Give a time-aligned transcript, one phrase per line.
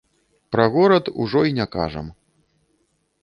[0.55, 2.07] Пра горад ужо і не кажам.